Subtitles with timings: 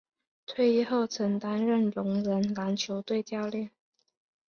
[0.47, 3.69] 退役后曾担任聋人篮球队教练。